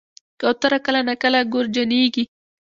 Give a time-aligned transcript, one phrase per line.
[0.39, 2.23] کوتره کله ناکله ګورجنیږي.